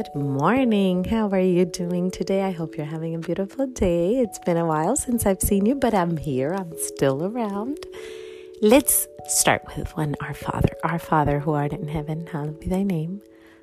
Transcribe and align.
Good 0.00 0.14
morning. 0.14 1.04
How 1.04 1.28
are 1.28 1.38
you 1.38 1.66
doing 1.66 2.10
today? 2.10 2.42
I 2.42 2.52
hope 2.52 2.74
you're 2.74 2.86
having 2.86 3.14
a 3.14 3.18
beautiful 3.18 3.66
day. 3.66 4.16
It's 4.16 4.38
been 4.38 4.56
a 4.56 4.64
while 4.64 4.96
since 4.96 5.26
I've 5.26 5.42
seen 5.42 5.66
you, 5.66 5.74
but 5.74 5.92
I'm 5.92 6.16
here. 6.16 6.54
I'm 6.54 6.72
still 6.78 7.22
around. 7.22 7.84
Let's 8.62 9.06
start 9.26 9.62
with 9.76 9.94
one 9.98 10.14
Our 10.22 10.32
Father. 10.32 10.70
Our 10.84 10.98
Father 10.98 11.40
who 11.40 11.52
art 11.52 11.74
in 11.74 11.86
heaven, 11.86 12.26
hallowed 12.26 12.60
be 12.60 12.68
thy 12.68 12.82
name. 12.82 13.20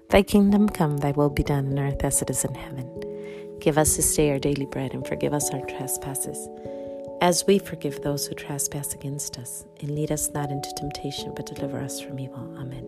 Thy 0.09 0.21
kingdom 0.21 0.69
come, 0.69 0.97
thy 0.97 1.09
will 1.09 1.31
be 1.31 1.41
done 1.41 1.71
on 1.71 1.79
earth 1.79 2.03
as 2.03 2.21
it 2.21 2.29
is 2.29 2.45
in 2.45 2.53
heaven. 2.53 3.57
Give 3.59 3.79
us 3.79 3.95
this 3.95 4.15
day 4.15 4.29
our 4.29 4.37
daily 4.37 4.67
bread 4.67 4.93
and 4.93 5.07
forgive 5.07 5.33
us 5.33 5.49
our 5.49 5.65
trespasses, 5.65 6.47
as 7.19 7.47
we 7.47 7.57
forgive 7.57 8.03
those 8.03 8.27
who 8.27 8.35
trespass 8.35 8.93
against 8.93 9.39
us. 9.39 9.65
And 9.79 9.95
lead 9.95 10.11
us 10.11 10.29
not 10.35 10.51
into 10.51 10.71
temptation, 10.77 11.33
but 11.35 11.47
deliver 11.47 11.79
us 11.79 11.99
from 11.99 12.19
evil. 12.19 12.55
Amen. 12.59 12.85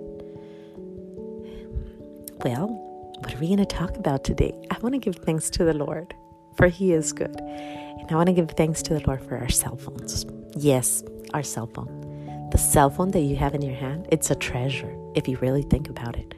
Well, 2.45 2.88
what 3.19 3.33
are 3.33 3.37
we 3.37 3.47
going 3.47 3.57
to 3.59 3.65
talk 3.65 3.97
about 3.97 4.23
today? 4.23 4.53
I 4.71 4.79
want 4.79 4.93
to 4.93 4.99
give 4.99 5.17
thanks 5.17 5.49
to 5.51 5.63
the 5.63 5.73
Lord, 5.73 6.15
for 6.55 6.67
He 6.67 6.93
is 6.93 7.11
good. 7.13 7.35
And 7.35 8.11
I 8.11 8.15
want 8.15 8.27
to 8.27 8.33
give 8.33 8.51
thanks 8.51 8.81
to 8.83 8.93
the 8.93 9.05
Lord 9.05 9.21
for 9.23 9.37
our 9.37 9.49
cell 9.49 9.75
phones. 9.75 10.25
Yes, 10.55 11.03
our 11.33 11.43
cell 11.43 11.67
phone. 11.67 12.49
The 12.51 12.57
cell 12.57 12.89
phone 12.89 13.11
that 13.11 13.21
you 13.21 13.35
have 13.35 13.53
in 13.53 13.61
your 13.61 13.75
hand, 13.75 14.07
it's 14.11 14.31
a 14.31 14.35
treasure 14.35 14.95
if 15.15 15.27
you 15.27 15.37
really 15.37 15.63
think 15.63 15.89
about 15.89 16.17
it. 16.17 16.33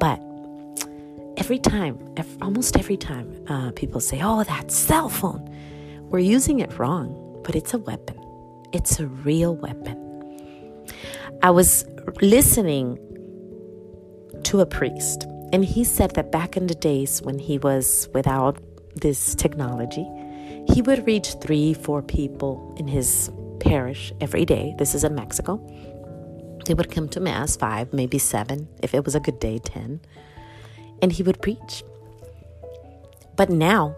But 0.00 0.20
every 1.36 1.58
time, 1.58 1.98
almost 2.42 2.76
every 2.76 2.96
time, 2.96 3.44
uh, 3.48 3.70
people 3.72 4.00
say, 4.00 4.20
oh, 4.22 4.44
that 4.44 4.70
cell 4.70 5.08
phone, 5.08 5.48
we're 6.10 6.18
using 6.18 6.60
it 6.60 6.78
wrong, 6.78 7.40
but 7.44 7.54
it's 7.54 7.72
a 7.72 7.78
weapon. 7.78 8.18
It's 8.72 9.00
a 9.00 9.06
real 9.06 9.56
weapon. 9.56 10.00
I 11.42 11.50
was 11.50 11.86
listening 12.20 12.98
to 14.44 14.60
a 14.60 14.66
priest, 14.66 15.26
and 15.54 15.64
he 15.64 15.84
said 15.84 16.14
that 16.14 16.32
back 16.32 16.56
in 16.56 16.66
the 16.66 16.74
days 16.74 17.22
when 17.22 17.38
he 17.38 17.58
was 17.58 18.08
without 18.12 18.58
this 18.96 19.36
technology, 19.36 20.04
he 20.66 20.82
would 20.82 21.06
reach 21.06 21.34
three, 21.40 21.72
four 21.72 22.02
people 22.02 22.74
in 22.76 22.88
his 22.88 23.30
parish 23.60 24.12
every 24.20 24.44
day. 24.44 24.74
This 24.78 24.96
is 24.96 25.04
in 25.04 25.14
Mexico. 25.14 25.64
They 26.66 26.74
would 26.74 26.90
come 26.90 27.08
to 27.10 27.20
Mass, 27.20 27.54
five, 27.54 27.92
maybe 27.92 28.18
seven, 28.18 28.66
if 28.82 28.94
it 28.94 29.04
was 29.04 29.14
a 29.14 29.20
good 29.20 29.38
day, 29.38 29.60
ten, 29.60 30.00
and 31.00 31.12
he 31.12 31.22
would 31.22 31.40
preach. 31.40 31.84
But 33.36 33.48
now 33.48 33.94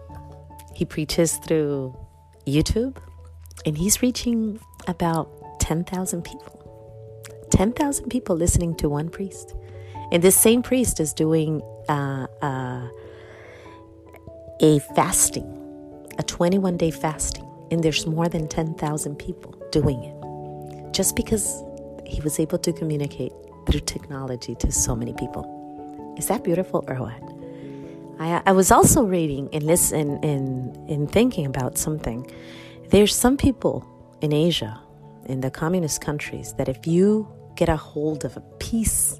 he 0.75 0.85
preaches 0.85 1.37
through 1.37 1.97
YouTube, 2.45 2.97
and 3.65 3.75
he's 3.75 4.03
reaching 4.03 4.59
about 4.87 5.59
10,000 5.59 6.21
people. 6.21 6.53
10,000 7.49 8.09
people 8.09 8.35
listening 8.35 8.75
to 8.75 8.89
one 8.89 9.09
priest. 9.09 9.55
And 10.11 10.23
this 10.23 10.35
same 10.35 10.61
priest 10.61 10.99
is 10.99 11.13
doing 11.13 11.61
uh, 11.89 12.27
uh, 12.41 12.87
a 14.61 14.79
fasting, 14.95 15.45
a 16.17 16.23
21 16.23 16.77
day 16.77 16.91
fasting. 16.91 17.45
And 17.71 17.83
there's 17.83 18.07
more 18.07 18.29
than 18.29 18.47
10,000 18.47 19.15
people 19.17 19.51
doing 19.71 20.03
it 20.03 20.93
just 20.93 21.15
because 21.15 21.63
he 22.05 22.21
was 22.21 22.39
able 22.39 22.57
to 22.57 22.71
communicate 22.71 23.33
through 23.67 23.81
technology 23.81 24.55
to 24.55 24.71
so 24.71 24.95
many 24.95 25.13
people. 25.13 26.15
Is 26.17 26.27
that 26.27 26.43
beautiful 26.43 26.85
or 26.87 26.95
what? 26.95 27.21
I, 28.19 28.41
I 28.45 28.51
was 28.53 28.71
also 28.71 29.03
reading 29.03 29.49
and 29.53 29.63
listening 29.63 30.19
and, 30.23 30.75
and 30.89 31.11
thinking 31.11 31.45
about 31.45 31.77
something. 31.77 32.31
There's 32.89 33.13
some 33.13 33.37
people 33.37 33.85
in 34.21 34.33
Asia, 34.33 34.79
in 35.25 35.41
the 35.41 35.51
communist 35.51 36.01
countries, 36.01 36.53
that 36.53 36.69
if 36.69 36.87
you 36.87 37.27
get 37.55 37.69
a 37.69 37.75
hold 37.75 38.23
of 38.25 38.37
a 38.37 38.41
piece 38.59 39.19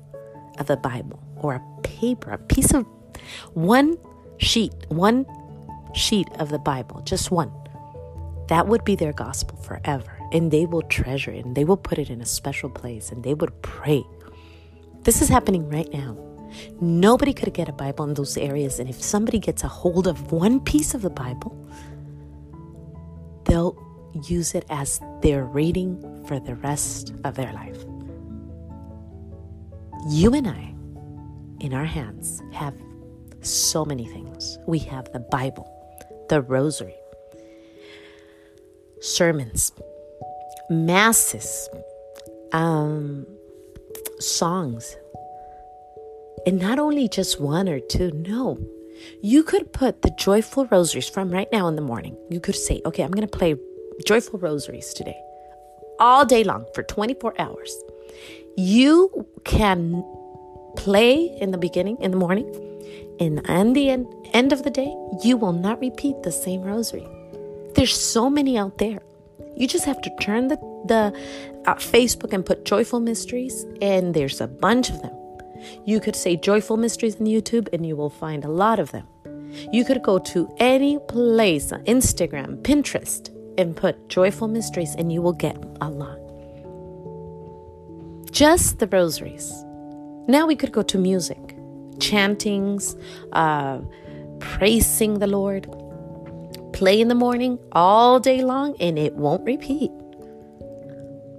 of 0.59 0.67
the 0.67 0.77
Bible 0.77 1.19
or 1.37 1.55
a 1.55 1.81
paper, 1.81 2.31
a 2.31 2.37
piece 2.37 2.73
of 2.73 2.85
one 3.53 3.97
sheet, 4.37 4.73
one 4.89 5.25
sheet 5.93 6.27
of 6.39 6.49
the 6.49 6.59
Bible, 6.59 7.01
just 7.01 7.31
one, 7.31 7.51
that 8.47 8.67
would 8.67 8.83
be 8.83 8.95
their 8.95 9.13
gospel 9.13 9.57
forever. 9.57 10.13
And 10.31 10.51
they 10.51 10.65
will 10.65 10.81
treasure 10.83 11.31
it 11.31 11.45
and 11.45 11.55
they 11.55 11.63
will 11.63 11.77
put 11.77 11.97
it 11.97 12.09
in 12.09 12.21
a 12.21 12.25
special 12.25 12.69
place 12.69 13.11
and 13.11 13.23
they 13.23 13.33
would 13.33 13.61
pray. 13.61 14.03
This 15.03 15.21
is 15.21 15.29
happening 15.29 15.69
right 15.69 15.91
now. 15.93 16.17
Nobody 16.81 17.33
could 17.33 17.53
get 17.53 17.69
a 17.69 17.73
Bible 17.73 18.05
in 18.05 18.13
those 18.13 18.37
areas. 18.37 18.79
And 18.79 18.89
if 18.89 19.01
somebody 19.01 19.39
gets 19.39 19.63
a 19.63 19.67
hold 19.67 20.07
of 20.07 20.31
one 20.31 20.59
piece 20.59 20.93
of 20.93 21.01
the 21.01 21.09
Bible, 21.09 21.55
they'll 23.45 23.77
use 24.27 24.55
it 24.55 24.65
as 24.69 24.99
their 25.21 25.43
reading 25.43 26.25
for 26.25 26.39
the 26.39 26.55
rest 26.55 27.13
of 27.23 27.35
their 27.35 27.53
life. 27.53 27.85
You 30.09 30.33
and 30.33 30.47
I, 30.47 30.73
in 31.59 31.73
our 31.73 31.83
hands, 31.83 32.41
have 32.53 32.73
so 33.41 33.83
many 33.83 34.05
things. 34.05 34.57
We 34.65 34.79
have 34.79 35.11
the 35.11 35.19
Bible, 35.19 35.69
the 36.29 36.41
Rosary, 36.41 36.95
sermons, 39.01 39.73
masses, 40.69 41.67
um, 42.53 43.27
songs. 44.19 44.95
And 46.45 46.57
not 46.57 46.79
only 46.79 47.09
just 47.09 47.41
one 47.41 47.67
or 47.67 47.81
two, 47.81 48.11
no. 48.11 48.59
You 49.21 49.43
could 49.43 49.73
put 49.73 50.03
the 50.03 50.11
joyful 50.17 50.67
rosaries 50.67 51.09
from 51.09 51.29
right 51.31 51.51
now 51.51 51.67
in 51.67 51.75
the 51.75 51.81
morning. 51.81 52.15
You 52.29 52.39
could 52.39 52.55
say, 52.55 52.81
okay, 52.85 53.03
I'm 53.03 53.11
going 53.11 53.27
to 53.27 53.37
play 53.37 53.55
joyful 54.05 54.39
rosaries 54.39 54.93
today 54.93 55.17
all 55.99 56.25
day 56.25 56.45
long 56.45 56.65
for 56.73 56.83
24 56.83 57.33
hours. 57.41 57.75
You 58.59 59.27
can 59.43 60.03
play 60.77 61.37
in 61.39 61.51
the 61.51 61.59
beginning, 61.59 62.01
in 62.01 62.09
the 62.09 62.17
morning, 62.17 62.47
and 63.19 63.47
at 63.47 63.73
the 63.75 63.91
end, 63.91 64.07
end 64.33 64.51
of 64.51 64.63
the 64.63 64.71
day, 64.71 64.91
you 65.23 65.37
will 65.37 65.53
not 65.53 65.79
repeat 65.79 66.23
the 66.23 66.31
same 66.31 66.63
rosary. 66.63 67.07
There's 67.75 67.95
so 67.95 68.31
many 68.31 68.57
out 68.57 68.79
there. 68.79 69.03
You 69.55 69.67
just 69.67 69.85
have 69.85 70.01
to 70.01 70.09
turn 70.19 70.47
the, 70.47 70.57
the 70.87 71.15
uh, 71.67 71.75
Facebook 71.75 72.33
and 72.33 72.43
put 72.43 72.65
Joyful 72.65 72.99
Mysteries, 72.99 73.63
and 73.79 74.15
there's 74.15 74.41
a 74.41 74.47
bunch 74.47 74.89
of 74.89 75.03
them. 75.03 75.13
You 75.85 75.99
could 75.99 76.15
say 76.15 76.35
Joyful 76.35 76.77
Mysteries 76.77 77.17
on 77.17 77.27
YouTube, 77.27 77.69
and 77.71 77.85
you 77.85 77.95
will 77.95 78.09
find 78.09 78.43
a 78.43 78.49
lot 78.49 78.79
of 78.79 78.91
them. 78.91 79.05
You 79.71 79.85
could 79.85 80.01
go 80.01 80.17
to 80.17 80.49
any 80.57 80.97
place, 80.97 81.71
Instagram, 81.71 82.63
Pinterest, 82.63 83.29
and 83.59 83.75
put 83.75 84.09
Joyful 84.09 84.47
Mysteries, 84.47 84.95
and 84.95 85.13
you 85.13 85.21
will 85.21 85.33
get 85.33 85.63
a 85.79 85.89
lot 85.89 86.26
just 88.37 88.77
the 88.77 88.85
rosaries. 88.85 89.51
Now 90.27 90.45
we 90.45 90.55
could 90.55 90.71
go 90.71 90.83
to 90.83 90.99
music, 90.99 91.57
chantings, 91.97 92.95
uh, 93.31 93.79
praising 94.39 95.17
the 95.17 95.25
Lord. 95.25 95.65
Play 96.71 97.01
in 97.01 97.07
the 97.07 97.15
morning 97.15 97.57
all 97.71 98.19
day 98.19 98.43
long 98.43 98.75
and 98.79 98.99
it 98.99 99.15
won't 99.15 99.43
repeat. 99.43 99.89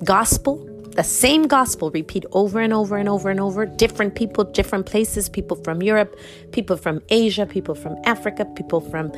Gospel, 0.03 0.57
the 0.97 1.05
same 1.05 1.47
gospel 1.47 1.93
repeat 1.93 2.25
over 2.33 2.59
and 2.59 2.73
over 2.73 2.97
and 2.97 3.09
over 3.09 3.31
and 3.31 3.39
over. 3.39 3.65
Different 3.65 4.17
people, 4.17 4.43
different 4.43 4.87
places, 4.87 5.29
people 5.29 5.57
from 5.63 5.81
Europe, 5.81 6.19
people 6.51 6.77
from 6.77 7.01
Asia, 7.11 7.47
people 7.47 7.77
from 7.77 7.97
Africa, 8.07 8.45
people 8.57 8.81
from 8.81 9.13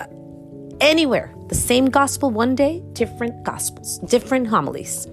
uh, 0.00 0.06
anywhere. 0.80 1.34
The 1.48 1.56
same 1.56 1.86
gospel 1.86 2.30
one 2.30 2.54
day, 2.54 2.80
different 2.92 3.42
gospels, 3.42 3.98
different 4.06 4.46
homilies. 4.46 5.08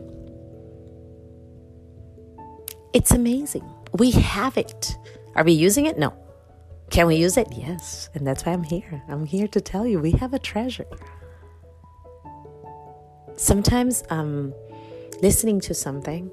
It's 2.95 3.11
amazing. 3.11 3.69
We 3.99 4.11
have 4.11 4.57
it. 4.57 4.97
Are 5.35 5.43
we 5.43 5.51
using 5.51 5.85
it? 5.85 5.99
No. 5.99 6.13
Can 6.91 7.07
we 7.07 7.17
use 7.17 7.35
it? 7.35 7.49
Yes. 7.51 8.09
And 8.13 8.25
that's 8.25 8.45
why 8.45 8.53
I'm 8.53 8.63
here. 8.63 9.03
I'm 9.09 9.25
here 9.25 9.49
to 9.49 9.59
tell 9.59 9.85
you 9.85 9.99
we 9.99 10.11
have 10.11 10.33
a 10.33 10.39
treasure. 10.39 10.85
Sometimes 13.35 14.01
I'm 14.09 14.53
listening 15.21 15.59
to 15.67 15.73
something, 15.73 16.31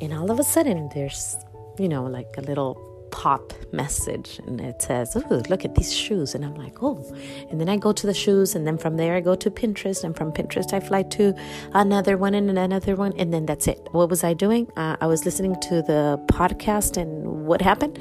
and 0.00 0.14
all 0.14 0.30
of 0.30 0.38
a 0.40 0.44
sudden 0.44 0.88
there's, 0.94 1.36
you 1.78 1.90
know, 1.90 2.04
like 2.04 2.38
a 2.38 2.40
little 2.40 2.97
pop 3.18 3.52
message 3.72 4.38
and 4.46 4.60
it 4.60 4.80
says, 4.80 5.16
Oh, 5.16 5.42
look 5.50 5.64
at 5.64 5.74
these 5.74 5.92
shoes. 5.92 6.36
And 6.36 6.44
I'm 6.44 6.54
like, 6.54 6.80
Oh. 6.84 7.04
And 7.50 7.60
then 7.60 7.68
I 7.68 7.76
go 7.76 7.92
to 7.92 8.06
the 8.06 8.14
shoes, 8.14 8.54
and 8.54 8.64
then 8.64 8.78
from 8.78 8.96
there 8.96 9.16
I 9.16 9.20
go 9.20 9.34
to 9.34 9.50
Pinterest, 9.50 10.04
and 10.04 10.16
from 10.16 10.30
Pinterest 10.30 10.72
I 10.72 10.78
fly 10.78 11.02
to 11.18 11.34
another 11.74 12.16
one 12.16 12.34
and 12.34 12.48
another 12.56 12.94
one, 12.94 13.12
and 13.18 13.34
then 13.34 13.44
that's 13.44 13.66
it. 13.66 13.80
What 13.90 14.08
was 14.08 14.22
I 14.22 14.34
doing? 14.34 14.70
Uh, 14.76 14.96
I 15.00 15.06
was 15.08 15.24
listening 15.24 15.60
to 15.62 15.82
the 15.82 16.02
podcast, 16.26 16.96
and 16.96 17.44
what 17.44 17.60
happened? 17.60 17.98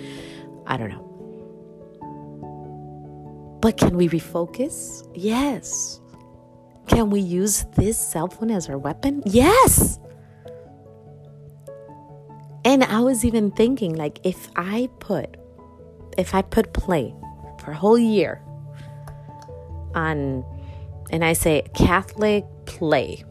I 0.67 0.77
don't 0.77 0.89
know. 0.89 1.05
But 3.59 3.77
can 3.77 3.97
we 3.97 4.07
refocus? 4.07 5.07
Yes. 5.15 5.99
Can 6.87 7.09
we 7.09 7.21
use 7.21 7.65
this 7.75 7.97
cell 7.97 8.27
phone 8.27 8.51
as 8.51 8.69
our 8.69 8.77
weapon? 8.77 9.23
Yes. 9.25 9.99
And 12.67 12.83
I 12.83 12.99
was 12.99 13.23
even 13.23 13.51
thinking 13.51 13.95
like 13.95 14.19
if 14.25 14.49
I 14.57 14.89
put 14.99 15.37
if 16.17 16.35
I 16.35 16.41
put 16.41 16.73
play 16.73 17.15
for 17.59 17.71
a 17.71 17.73
whole 17.73 17.97
year 17.97 18.41
on 19.95 20.43
and 21.09 21.23
I 21.23 21.31
say 21.31 21.63
Catholic 21.73 22.43
play 22.65 23.23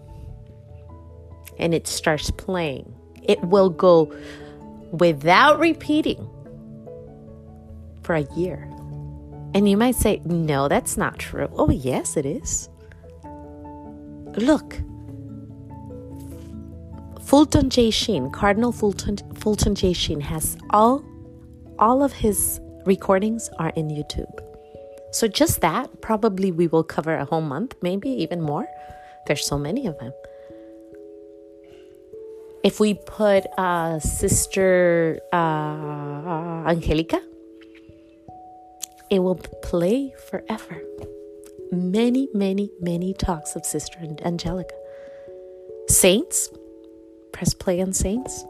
and 1.58 1.74
it 1.74 1.86
starts 1.86 2.30
playing, 2.30 2.94
it 3.22 3.38
will 3.42 3.68
go 3.68 4.10
without 4.90 5.58
repeating 5.58 6.26
for 8.04 8.14
a 8.14 8.26
year. 8.36 8.66
And 9.52 9.68
you 9.68 9.76
might 9.76 9.96
say, 9.96 10.22
no, 10.24 10.66
that's 10.68 10.96
not 10.96 11.18
true. 11.18 11.50
Oh, 11.56 11.70
yes, 11.70 12.16
it 12.16 12.24
is. 12.24 12.70
Look, 14.38 14.80
Fulton 17.26 17.70
J. 17.70 17.90
Sheen, 17.90 18.30
Cardinal 18.30 18.70
Fulton, 18.70 19.16
Fulton 19.34 19.74
J. 19.74 19.92
Sheen 19.92 20.20
has 20.20 20.56
all, 20.70 21.04
all 21.76 22.04
of 22.04 22.12
his 22.12 22.60
recordings 22.84 23.50
are 23.58 23.70
in 23.70 23.88
YouTube. 23.88 24.38
So 25.10 25.26
just 25.26 25.60
that, 25.60 26.00
probably 26.00 26.52
we 26.52 26.68
will 26.68 26.84
cover 26.84 27.16
a 27.16 27.24
whole 27.24 27.40
month, 27.40 27.74
maybe 27.82 28.10
even 28.10 28.40
more. 28.40 28.68
There's 29.26 29.44
so 29.44 29.58
many 29.58 29.88
of 29.88 29.98
them. 29.98 30.12
If 32.62 32.78
we 32.78 32.94
put 32.94 33.44
uh, 33.58 33.98
Sister 33.98 35.18
uh, 35.32 36.62
Angelica, 36.68 37.20
it 39.10 39.18
will 39.18 39.40
play 39.62 40.14
forever. 40.30 40.80
Many, 41.72 42.28
many, 42.32 42.70
many 42.80 43.14
talks 43.14 43.56
of 43.56 43.66
Sister 43.66 43.98
Angelica. 44.24 44.74
Saints, 45.88 46.50
press 47.36 47.52
play 47.52 47.82
on 47.82 47.92
Saints, 47.92 48.46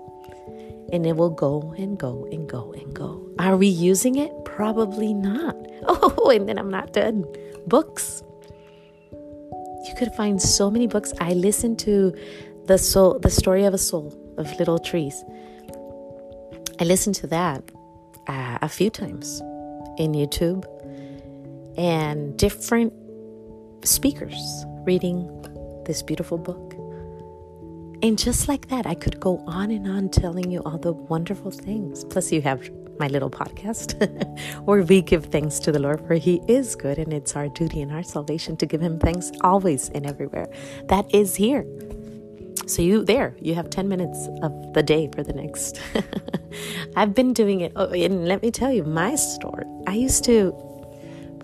and 0.92 1.04
it 1.04 1.16
will 1.16 1.30
go 1.30 1.74
and 1.76 1.98
go 1.98 2.28
and 2.30 2.48
go 2.48 2.72
and 2.72 2.94
go. 2.94 3.28
Are 3.40 3.56
we 3.56 3.66
using 3.66 4.16
it? 4.16 4.30
Probably 4.44 5.12
not. 5.12 5.56
Oh, 5.88 6.30
and 6.30 6.48
then 6.48 6.58
I'm 6.58 6.70
not 6.70 6.92
done. 6.92 7.24
Books. 7.68 8.22
You 9.12 9.94
could 9.96 10.12
find 10.14 10.42
so 10.42 10.68
many 10.68 10.88
books. 10.88 11.12
I 11.20 11.34
listened 11.34 11.78
to 11.80 12.12
the 12.64 12.76
soul, 12.76 13.20
the 13.20 13.30
story 13.30 13.64
of 13.64 13.74
a 13.74 13.78
soul 13.78 14.12
of 14.36 14.52
Little 14.58 14.78
Therese. 14.78 15.22
I 16.80 16.84
listened 16.84 17.14
to 17.16 17.28
that 17.28 17.62
uh, 18.26 18.58
a 18.62 18.68
few 18.68 18.90
times 18.90 19.40
in 19.98 20.12
YouTube 20.12 20.64
and 21.78 22.36
different 22.36 22.92
speakers 23.84 24.64
reading 24.84 25.18
this 25.86 26.02
beautiful 26.02 26.38
book. 26.38 26.75
And 28.02 28.18
just 28.18 28.46
like 28.48 28.68
that, 28.68 28.86
I 28.86 28.94
could 28.94 29.18
go 29.20 29.42
on 29.46 29.70
and 29.70 29.88
on 29.88 30.10
telling 30.10 30.50
you 30.50 30.60
all 30.64 30.78
the 30.78 30.92
wonderful 30.92 31.50
things. 31.50 32.04
Plus, 32.04 32.30
you 32.30 32.42
have 32.42 32.68
my 32.98 33.08
little 33.08 33.30
podcast 33.30 33.94
where 34.64 34.82
we 34.82 35.02
give 35.02 35.26
thanks 35.26 35.58
to 35.60 35.72
the 35.72 35.78
Lord, 35.78 36.06
for 36.06 36.14
He 36.14 36.42
is 36.46 36.76
good, 36.76 36.98
and 36.98 37.12
it's 37.12 37.36
our 37.36 37.48
duty 37.48 37.82
and 37.82 37.92
our 37.92 38.02
salvation 38.02 38.56
to 38.58 38.66
give 38.66 38.80
Him 38.80 38.98
thanks 38.98 39.30
always 39.40 39.88
and 39.90 40.06
everywhere. 40.06 40.48
That 40.88 41.12
is 41.14 41.34
here. 41.34 41.66
So 42.66 42.82
you 42.82 43.04
there, 43.04 43.36
you 43.40 43.54
have 43.54 43.70
10 43.70 43.88
minutes 43.88 44.28
of 44.42 44.72
the 44.74 44.82
day 44.82 45.08
for 45.14 45.22
the 45.22 45.32
next. 45.32 45.80
I've 46.96 47.14
been 47.14 47.32
doing 47.32 47.60
it 47.60 47.72
oh, 47.76 47.92
and 47.92 48.26
let 48.26 48.42
me 48.42 48.50
tell 48.50 48.72
you 48.72 48.82
my 48.82 49.14
story. 49.14 49.64
I 49.86 49.94
used 49.94 50.24
to 50.24 50.52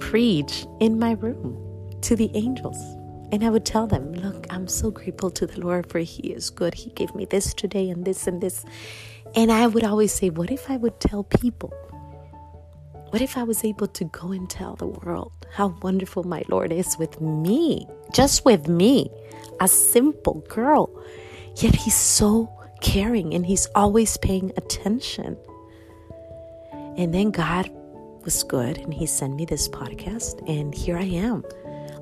preach 0.01 0.67
in 0.81 0.99
my 0.99 1.13
room 1.13 1.57
to 2.03 2.17
the 2.17 2.31
angels. 2.35 2.77
And 3.33 3.43
I 3.43 3.49
would 3.49 3.65
tell 3.65 3.87
them, 3.87 4.13
Look, 4.13 4.47
I'm 4.51 4.69
so 4.69 4.91
grateful 4.91 5.31
to 5.31 5.47
the 5.47 5.59
Lord 5.59 5.91
for 5.91 5.99
He 5.99 6.29
is 6.29 6.51
good. 6.51 6.75
He 6.75 6.91
gave 6.91 7.15
me 7.15 7.25
this 7.25 7.55
today 7.55 7.89
and 7.89 8.05
this 8.05 8.27
and 8.27 8.43
this. 8.43 8.65
And 9.35 9.51
I 9.51 9.67
would 9.67 9.85
always 9.85 10.13
say, 10.13 10.29
What 10.29 10.51
if 10.51 10.71
I 10.71 10.77
would 10.77 11.01
tell 11.01 11.25
people? 11.25 11.73
What 13.09 13.23
if 13.23 13.39
I 13.39 13.43
was 13.43 13.65
able 13.65 13.89
to 13.89 14.05
go 14.05 14.33
and 14.33 14.49
tell 14.49 14.77
the 14.77 14.87
world 14.87 15.33
how 15.53 15.75
wonderful 15.83 16.25
my 16.25 16.43
Lord 16.49 16.73
is 16.73 16.99
with 16.99 17.21
me? 17.21 17.87
Just 18.13 18.45
with 18.45 18.69
me, 18.69 19.11
a 19.61 19.69
simple 19.69 20.45
girl. 20.49 20.91
Yet 21.57 21.75
He's 21.75 21.97
so 21.97 22.51
caring 22.83 23.33
and 23.33 23.47
He's 23.47 23.67
always 23.75 24.19
paying 24.19 24.53
attention. 24.59 25.39
And 26.99 27.15
then 27.15 27.31
God 27.31 27.71
was 28.25 28.43
good 28.43 28.77
and 28.77 28.93
He 28.93 29.07
sent 29.07 29.35
me 29.37 29.47
this 29.47 29.69
podcast, 29.69 30.47
and 30.47 30.75
here 30.75 30.99
I 30.99 31.05
am 31.05 31.45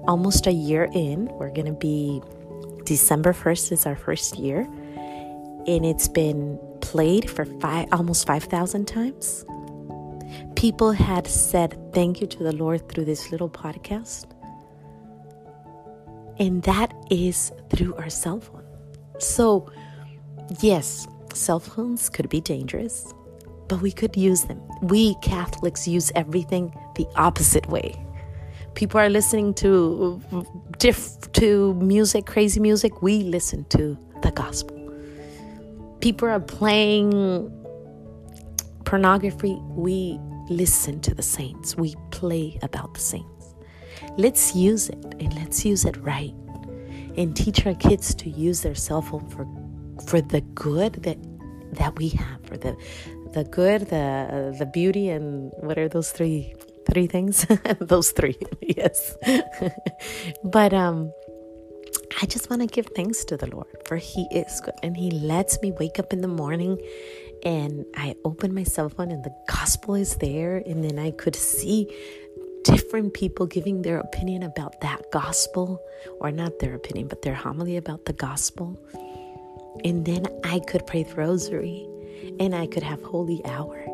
almost 0.07 0.47
a 0.47 0.53
year 0.53 0.89
in. 0.93 1.27
We're 1.39 1.53
going 1.53 1.67
to 1.67 1.73
be 1.73 2.23
December 2.85 3.33
1st 3.33 3.73
is 3.73 3.87
our 3.87 3.97
first 3.97 4.39
year. 4.39 4.61
And 5.67 5.85
it's 5.85 6.09
been 6.09 6.59
played 6.81 7.31
for 7.31 7.45
five, 7.45 7.89
almost 7.93 8.27
5,000 8.27 8.87
times. 8.87 9.45
People 10.57 10.93
had 10.93 11.27
said 11.27 11.79
thank 11.93 12.21
you 12.21 12.27
to 12.27 12.43
the 12.43 12.53
Lord 12.53 12.89
through 12.89 13.05
this 13.05 13.31
little 13.31 13.49
podcast. 13.49 14.27
And 16.39 16.63
that 16.63 16.95
is 17.11 17.53
through 17.69 17.95
our 17.97 18.09
cell 18.09 18.41
phone. 18.41 18.65
So, 19.19 19.71
yes, 20.61 21.07
cell 21.35 21.61
phones 21.61 22.09
could 22.09 22.29
be 22.29 22.41
dangerous, 22.41 23.13
but 23.69 23.83
we 23.83 23.93
could 23.93 24.17
use 24.17 24.45
them. 24.45 24.63
We 24.81 25.15
Catholics 25.17 25.87
use 25.87 26.11
everything 26.15 26.75
the 26.97 27.07
opposite 27.17 27.67
way 27.69 27.95
people 28.75 29.01
are 29.01 29.09
listening 29.09 29.55
to 29.55 30.21
diff 30.79 31.21
to 31.33 31.75
music, 31.75 32.27
crazy 32.27 32.61
music. 32.61 33.03
We 33.03 33.23
listen 33.23 33.65
to 33.71 33.99
the 34.23 34.31
gospel. 34.31 34.77
People 36.01 36.29
are 36.29 36.41
playing 36.41 37.51
pornography. 38.85 39.59
We 39.71 40.19
listen 40.49 41.01
to 41.03 41.15
the 41.15 41.23
saints. 41.23 41.77
We 41.77 41.95
play 42.11 42.59
about 42.63 42.95
the 42.95 43.01
saints. 43.01 43.55
Let's 44.17 44.55
use 44.55 44.89
it 44.89 45.05
and 45.21 45.33
let's 45.35 45.65
use 45.65 45.85
it 45.85 45.97
right. 45.99 46.35
And 47.17 47.37
teach 47.37 47.67
our 47.67 47.75
kids 47.75 48.15
to 48.17 48.31
use 48.31 48.63
their 48.63 48.75
cell 48.75 49.03
phone 49.03 49.29
for 49.29 49.47
for 50.07 50.21
the 50.21 50.41
good 50.41 50.95
that 51.03 51.19
that 51.75 51.97
we 51.97 52.09
have, 52.11 52.45
for 52.47 52.57
the 52.57 52.77
the 53.33 53.45
good, 53.45 53.83
the 53.89 54.55
the 54.59 54.67
beauty, 54.67 55.09
and 55.09 55.53
what 55.59 55.79
are 55.79 55.89
those 55.89 56.11
three 56.11 56.55
three 56.91 57.07
things. 57.07 57.47
Those 57.81 58.11
three 58.11 58.37
yes. 58.61 59.17
But 60.45 60.73
um 60.75 61.13
I 62.23 62.27
just 62.27 62.51
want 62.51 62.61
to 62.63 62.67
give 62.67 62.87
thanks 62.95 63.25
to 63.27 63.37
the 63.37 63.47
Lord 63.47 63.67
for 63.87 63.97
He 63.97 64.27
is 64.31 64.61
good 64.61 64.75
and 64.83 64.97
He 64.97 65.11
lets 65.11 65.61
me 65.63 65.73
wake 65.73 65.99
up 65.99 66.13
in 66.13 66.21
the 66.21 66.29
morning 66.29 66.79
and 67.45 67.87
I 67.97 68.15
open 68.25 68.55
my 68.55 68.65
cell 68.65 68.89
phone 68.89 69.11
and 69.11 69.25
the 69.25 69.35
gospel 69.49 69.95
is 69.95 70.17
there 70.17 70.57
and 70.57 70.85
then 70.85 70.99
I 70.99 71.13
could 71.13 71.37
see 71.37 71.89
different 72.65 73.15
people 73.15 73.47
giving 73.47 73.81
their 73.81 73.99
opinion 73.99 74.43
about 74.43 74.83
that 74.83 75.11
gospel 75.11 75.81
or 76.21 76.31
not 76.31 76.59
their 76.59 76.75
opinion 76.75 77.09
but 77.09 77.23
their 77.23 77.35
homily 77.35 77.77
about 77.77 78.05
the 78.05 78.13
gospel. 78.13 78.79
And 79.85 80.05
then 80.05 80.27
I 80.45 80.61
could 80.61 80.87
pray 80.87 81.05
the 81.05 81.15
rosary 81.15 81.89
and 82.39 82.55
I 82.55 82.67
could 82.67 82.83
have 82.83 83.03
holy 83.03 83.41
hour 83.47 83.87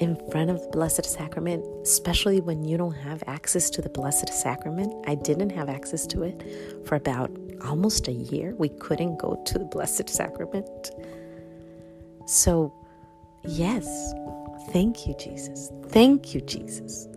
in 0.00 0.16
front 0.30 0.50
of 0.50 0.62
the 0.62 0.68
Blessed 0.68 1.04
Sacrament, 1.04 1.64
especially 1.82 2.40
when 2.40 2.64
you 2.64 2.76
don't 2.76 2.94
have 2.94 3.22
access 3.26 3.68
to 3.70 3.82
the 3.82 3.88
Blessed 3.88 4.28
Sacrament. 4.32 4.92
I 5.06 5.14
didn't 5.14 5.50
have 5.50 5.68
access 5.68 6.06
to 6.08 6.22
it 6.22 6.42
for 6.86 6.94
about 6.94 7.30
almost 7.64 8.08
a 8.08 8.12
year. 8.12 8.54
We 8.56 8.68
couldn't 8.68 9.18
go 9.18 9.42
to 9.46 9.58
the 9.58 9.64
Blessed 9.64 10.08
Sacrament. 10.08 10.90
So, 12.26 12.72
yes, 13.44 14.12
thank 14.70 15.06
you, 15.06 15.14
Jesus. 15.18 15.70
Thank 15.88 16.34
you, 16.34 16.40
Jesus. 16.42 17.08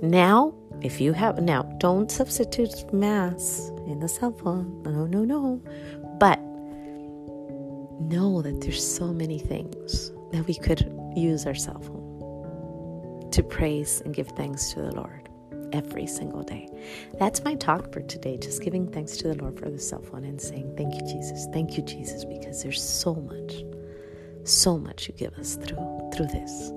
Now, 0.00 0.54
if 0.80 1.00
you 1.00 1.12
have, 1.12 1.42
now 1.42 1.62
don't 1.78 2.10
substitute 2.10 2.92
Mass 2.92 3.70
in 3.86 4.00
the 4.00 4.08
cell 4.08 4.32
phone. 4.32 4.82
No, 4.82 5.06
no, 5.06 5.24
no. 5.24 5.62
But 6.18 6.40
know 8.00 8.42
that 8.42 8.60
there's 8.60 8.84
so 8.84 9.12
many 9.12 9.38
things 9.38 10.10
that 10.32 10.46
we 10.46 10.54
could 10.54 10.80
use 11.14 11.46
our 11.46 11.54
cell 11.54 11.80
phone 11.80 12.01
to 13.32 13.42
praise 13.42 14.00
and 14.02 14.14
give 14.14 14.28
thanks 14.28 14.72
to 14.72 14.82
the 14.82 14.94
Lord 14.94 15.28
every 15.72 16.06
single 16.06 16.42
day. 16.42 16.68
That's 17.18 17.42
my 17.44 17.54
talk 17.54 17.92
for 17.92 18.00
today, 18.02 18.36
just 18.36 18.62
giving 18.62 18.86
thanks 18.90 19.16
to 19.18 19.28
the 19.28 19.34
Lord 19.34 19.58
for 19.58 19.70
the 19.70 19.78
cell 19.78 20.02
phone 20.02 20.24
and 20.24 20.40
saying, 20.40 20.74
Thank 20.76 20.94
you, 20.94 21.00
Jesus. 21.00 21.46
Thank 21.52 21.76
you, 21.76 21.82
Jesus, 21.82 22.24
because 22.24 22.62
there's 22.62 22.82
so 22.82 23.14
much, 23.14 23.64
so 24.44 24.78
much 24.78 25.08
you 25.08 25.14
give 25.14 25.32
us 25.34 25.56
through 25.56 26.10
through 26.14 26.26
this. 26.26 26.72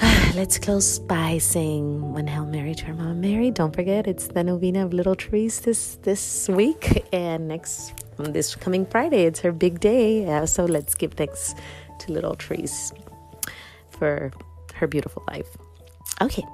Let's 0.34 0.58
close 0.58 0.98
by 0.98 1.38
saying 1.38 2.12
one 2.12 2.26
Hail 2.26 2.46
Mary 2.46 2.74
to 2.74 2.86
our 2.86 2.94
Mama 2.94 3.14
Mary. 3.14 3.50
Don't 3.50 3.74
forget, 3.74 4.06
it's 4.06 4.28
the 4.28 4.42
Novena 4.42 4.84
of 4.84 4.92
Little 4.92 5.14
Therese 5.14 5.60
this 5.60 5.98
this 6.02 6.48
week, 6.48 7.06
and 7.12 7.48
next 7.48 7.92
this 8.18 8.54
coming 8.56 8.86
Friday, 8.86 9.24
it's 9.24 9.40
her 9.40 9.52
big 9.52 9.80
day. 9.80 10.26
Uh, 10.26 10.46
so 10.46 10.64
let's 10.64 10.94
give 10.94 11.12
thanks 11.12 11.54
to 12.00 12.12
Little 12.12 12.34
Therese 12.34 12.92
for 13.90 14.32
her 14.84 14.88
beautiful 14.88 15.24
life. 15.28 15.48
Okay, 16.20 16.44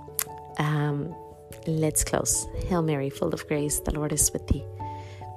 um, 0.59 1.15
let's 1.67 2.05
close. 2.05 2.47
Hail 2.69 2.83
Mary, 2.83 3.11
full 3.11 3.35
of 3.35 3.47
grace, 3.49 3.81
the 3.81 3.93
Lord 3.93 4.13
is 4.13 4.33
with 4.33 4.47
thee. 4.47 4.65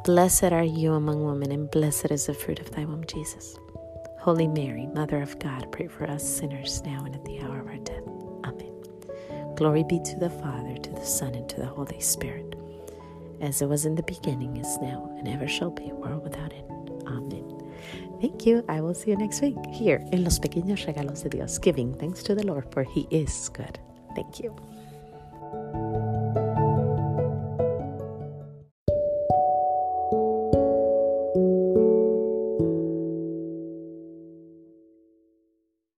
Blessed 0.06 0.52
are 0.52 0.64
you 0.64 0.94
among 0.94 1.24
women, 1.24 1.52
and 1.52 1.72
blessed 1.72 2.12
is 2.12 2.28
the 2.28 2.34
fruit 2.34 2.60
of 2.60 2.70
thy 2.72 2.86
womb, 2.86 3.06
Jesus. 3.08 3.58
Holy 4.20 4.48
Mary, 4.48 4.86
Mother 4.88 5.22
of 5.22 5.40
God, 5.40 5.72
pray 5.72 5.88
for 5.88 6.10
us 6.10 6.24
sinners 6.24 6.82
now 6.86 7.04
and 7.04 7.16
at 7.16 7.26
the 7.26 7.42
hour 7.42 7.60
of 7.60 7.68
our 7.68 7.78
death. 7.78 8.04
Amen. 8.46 9.56
Glory 9.56 9.84
be 9.84 10.00
to 10.00 10.16
the 10.20 10.30
Father, 10.30 10.78
to 10.78 10.90
the 10.92 11.06
Son, 11.06 11.34
and 11.34 11.50
to 11.50 11.58
the 11.58 11.66
Holy 11.66 12.00
Spirit, 12.00 12.56
as 13.42 13.62
it 13.62 13.68
was 13.68 13.86
in 13.86 13.96
the 13.96 14.04
beginning, 14.04 14.58
is 14.58 14.78
now, 14.82 15.14
and 15.18 15.28
ever 15.28 15.48
shall 15.48 15.72
be, 15.72 15.92
world 15.92 16.24
without 16.24 16.54
end. 16.54 16.92
Amen. 17.08 17.53
Thank 18.24 18.46
you. 18.46 18.64
I 18.70 18.80
will 18.80 18.94
see 18.94 19.12
you 19.12 19.18
next 19.18 19.42
week 19.42 19.58
here 19.70 20.02
in 20.14 20.24
Los 20.24 20.40
Pequeños 20.40 20.86
Regalos 20.86 21.24
de 21.24 21.30
Dios, 21.30 21.60
giving 21.60 21.94
thanks 21.94 22.24
to 22.24 22.34
the 22.34 22.46
Lord 22.46 22.72
for 22.72 22.84
He 22.84 23.06
is 23.12 23.50
good. 23.50 23.78
Thank 24.16 24.40
you. 24.40 24.56